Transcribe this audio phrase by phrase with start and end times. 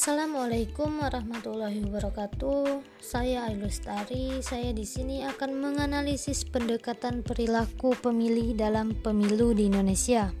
[0.00, 2.80] Assalamualaikum warahmatullahi wabarakatuh.
[3.04, 4.40] Saya Ailustari.
[4.40, 10.32] Saya di sini akan menganalisis pendekatan perilaku pemilih dalam pemilu di Indonesia.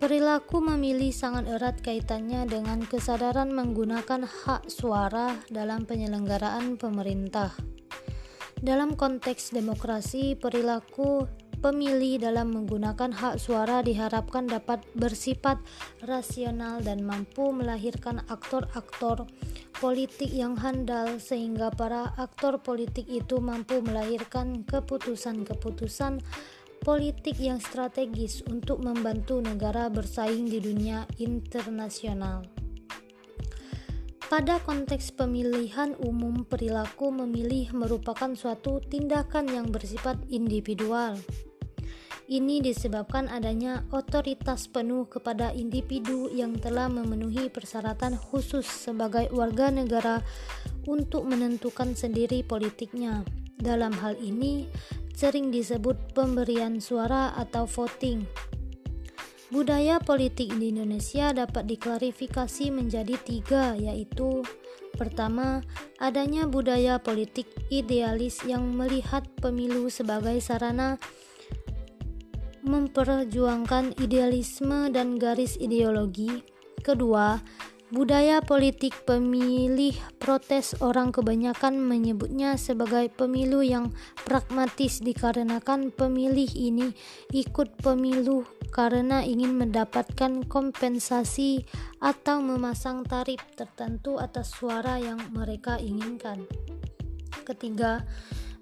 [0.00, 7.52] Perilaku memilih sangat erat kaitannya dengan kesadaran menggunakan hak suara dalam penyelenggaraan pemerintah.
[8.56, 11.28] Dalam konteks demokrasi, perilaku
[11.60, 15.58] pemilih dalam menggunakan hak suara diharapkan dapat bersifat
[16.04, 19.28] rasional dan mampu melahirkan aktor-aktor
[19.76, 26.24] politik yang handal sehingga para aktor politik itu mampu melahirkan keputusan-keputusan
[26.80, 32.46] politik yang strategis untuk membantu negara bersaing di dunia internasional.
[34.26, 41.14] Pada konteks pemilihan umum, perilaku memilih merupakan suatu tindakan yang bersifat individual.
[42.26, 50.26] Ini disebabkan adanya otoritas penuh kepada individu yang telah memenuhi persyaratan khusus sebagai warga negara
[50.90, 53.22] untuk menentukan sendiri politiknya.
[53.54, 54.66] Dalam hal ini,
[55.14, 58.26] sering disebut pemberian suara atau voting.
[59.54, 64.42] Budaya politik di Indonesia dapat diklarifikasi menjadi tiga, yaitu
[64.96, 65.60] Pertama,
[66.00, 70.96] adanya budaya politik idealis yang melihat pemilu sebagai sarana
[72.66, 76.42] memperjuangkan idealisme dan garis ideologi.
[76.82, 77.38] Kedua,
[77.86, 83.94] Budaya politik pemilih protes orang kebanyakan menyebutnya sebagai pemilu yang
[84.26, 86.90] pragmatis dikarenakan pemilih ini
[87.30, 88.42] ikut pemilu
[88.74, 91.62] karena ingin mendapatkan kompensasi
[92.02, 96.42] atau memasang tarif tertentu atas suara yang mereka inginkan.
[97.46, 98.02] Ketiga,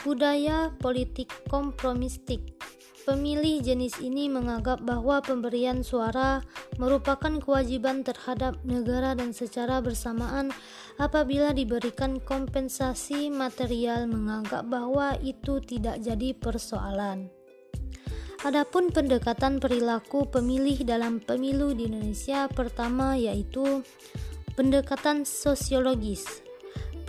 [0.00, 2.56] budaya politik kompromistik
[3.00, 6.44] Pemilih jenis ini menganggap bahwa pemberian suara
[6.76, 10.52] merupakan kewajiban terhadap negara dan secara bersamaan
[11.00, 17.32] apabila diberikan kompensasi material menganggap bahwa itu tidak jadi persoalan.
[18.44, 23.84] Adapun pendekatan perilaku pemilih dalam pemilu di Indonesia pertama yaitu
[24.56, 26.44] pendekatan sosiologis.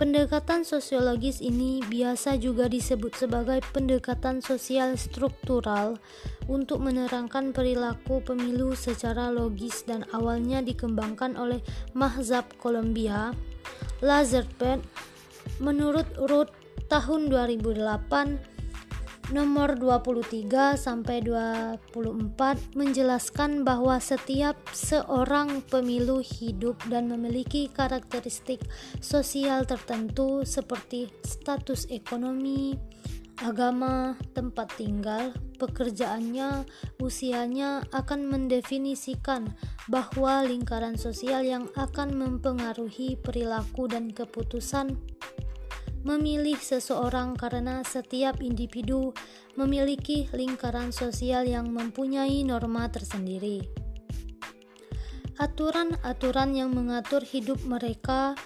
[0.02, 5.94] Pendekatan sosiologis ini biasa juga disebut sebagai pendekatan sosial struktural
[6.50, 11.62] untuk menerangkan perilaku pemilu secara logis dan awalnya dikembangkan oleh
[11.94, 13.30] Mahzab Columbia.
[14.02, 14.82] Lazarpet
[15.62, 16.50] menurut Ruth
[16.90, 18.51] tahun 2008
[19.32, 21.96] nomor 23 sampai 24
[22.76, 28.60] menjelaskan bahwa setiap seorang pemilu hidup dan memiliki karakteristik
[29.00, 32.76] sosial tertentu seperti status ekonomi,
[33.40, 36.68] agama, tempat tinggal, pekerjaannya,
[37.00, 39.56] usianya akan mendefinisikan
[39.88, 44.94] bahwa lingkaran sosial yang akan mempengaruhi perilaku dan keputusan
[46.02, 49.14] memilih seseorang karena setiap individu
[49.54, 53.62] memiliki lingkaran sosial yang mempunyai norma tersendiri.
[55.38, 58.38] Aturan-aturan yang mengatur hidup mereka,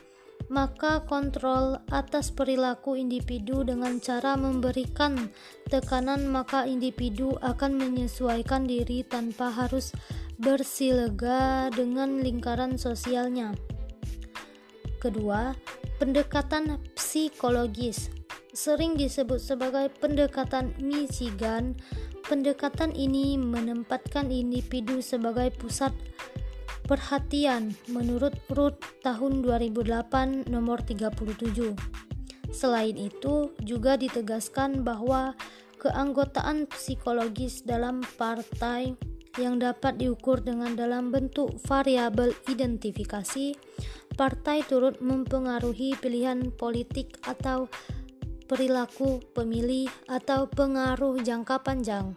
[0.46, 5.28] maka kontrol atas perilaku individu dengan cara memberikan
[5.66, 9.90] tekanan, maka individu akan menyesuaikan diri tanpa harus
[10.38, 13.56] bersilega dengan lingkaran sosialnya.
[15.02, 15.52] Kedua,
[15.96, 18.12] pendekatan psikologis
[18.56, 21.76] sering disebut sebagai pendekatan Michigan.
[22.26, 25.94] Pendekatan ini menempatkan individu sebagai pusat
[26.90, 31.76] perhatian menurut Ruth tahun 2008 nomor 37.
[32.50, 35.36] Selain itu, juga ditegaskan bahwa
[35.78, 38.96] keanggotaan psikologis dalam partai
[39.36, 43.52] yang dapat diukur dengan dalam bentuk variabel identifikasi,
[44.16, 47.68] partai turut mempengaruhi pilihan politik atau
[48.48, 52.16] perilaku pemilih atau pengaruh jangka panjang.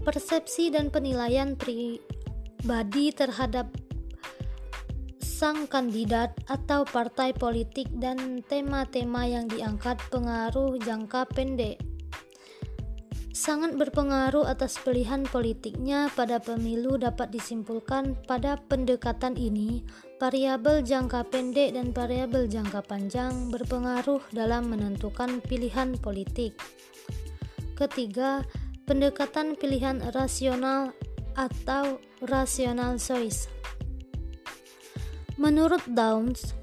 [0.00, 3.68] Persepsi dan penilaian pribadi terhadap
[5.20, 11.76] sang kandidat atau partai politik dan tema-tema yang diangkat pengaruh jangka pendek
[13.34, 19.82] sangat berpengaruh atas pilihan politiknya pada pemilu dapat disimpulkan pada pendekatan ini
[20.22, 26.54] variabel jangka pendek dan variabel jangka panjang berpengaruh dalam menentukan pilihan politik.
[27.74, 28.46] Ketiga,
[28.86, 30.94] pendekatan pilihan rasional
[31.34, 33.50] atau rational choice.
[35.34, 36.54] Menurut Downs,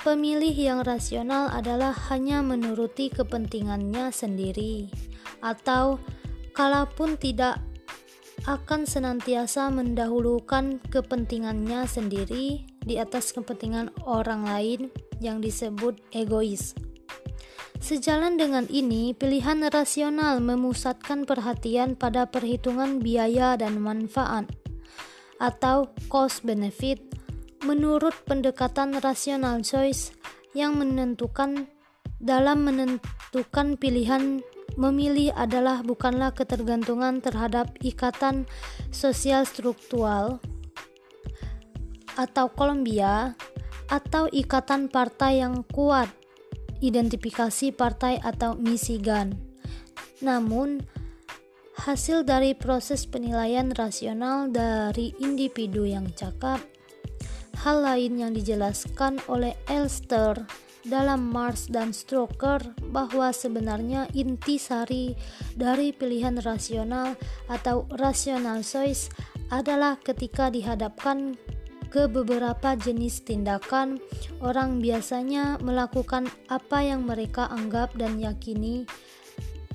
[0.00, 4.88] pemilih yang rasional adalah hanya menuruti kepentingannya sendiri
[5.44, 6.00] atau
[6.56, 7.60] kalaupun tidak
[8.48, 14.80] akan senantiasa mendahulukan kepentingannya sendiri di atas kepentingan orang lain
[15.20, 16.72] yang disebut egois.
[17.84, 24.48] Sejalan dengan ini, pilihan rasional memusatkan perhatian pada perhitungan biaya dan manfaat
[25.36, 27.00] atau cost benefit
[27.64, 30.16] menurut pendekatan rasional choice
[30.56, 31.68] yang menentukan
[32.22, 34.40] dalam menentukan pilihan
[34.74, 38.48] memilih adalah bukanlah ketergantungan terhadap ikatan
[38.90, 40.42] sosial struktural
[42.14, 43.34] atau Kolombia
[43.90, 46.10] atau ikatan partai yang kuat
[46.84, 49.32] identifikasi partai atau Michigan.
[50.20, 50.84] Namun,
[51.80, 56.60] hasil dari proses penilaian rasional dari individu yang cakap,
[57.64, 60.44] hal lain yang dijelaskan oleh Elster
[60.84, 62.60] dalam Mars dan Stroker
[62.92, 65.16] bahwa sebenarnya inti sari
[65.56, 67.16] dari pilihan rasional
[67.48, 69.08] atau rational choice
[69.48, 71.36] adalah ketika dihadapkan
[71.88, 74.02] ke beberapa jenis tindakan,
[74.42, 78.82] orang biasanya melakukan apa yang mereka anggap dan yakini.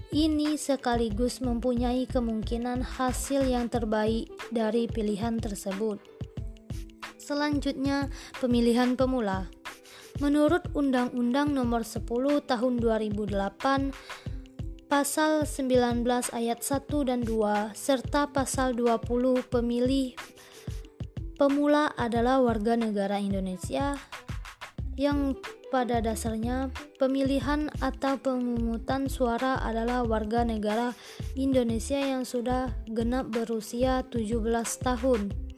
[0.09, 6.01] Ini sekaligus mempunyai kemungkinan hasil yang terbaik dari pilihan tersebut.
[7.15, 8.09] Selanjutnya,
[8.41, 9.58] pemilihan pemula.
[10.19, 12.03] Menurut Undang-Undang Nomor 10
[12.43, 13.31] Tahun 2008
[14.91, 16.03] Pasal 19
[16.35, 20.19] ayat 1 dan 2 serta Pasal 20 pemilih
[21.39, 23.95] pemula adalah warga negara Indonesia
[24.99, 25.39] yang
[25.71, 26.67] pada dasarnya
[26.99, 30.91] pemilihan atau pemungutan suara adalah warga negara
[31.39, 34.43] Indonesia yang sudah genap berusia 17
[34.83, 35.48] tahun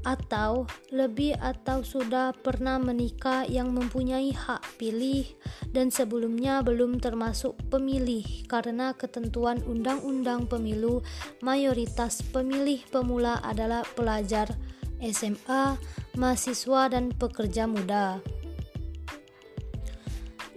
[0.00, 5.28] atau lebih atau sudah pernah menikah yang mempunyai hak pilih
[5.76, 11.04] dan sebelumnya belum termasuk pemilih karena ketentuan undang-undang pemilu
[11.44, 14.56] mayoritas pemilih pemula adalah pelajar
[15.00, 15.80] SMA,
[16.16, 18.20] mahasiswa dan pekerja muda.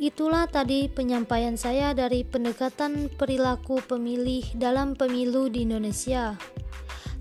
[0.03, 6.35] Itulah tadi penyampaian saya dari pendekatan perilaku pemilih dalam pemilu di Indonesia.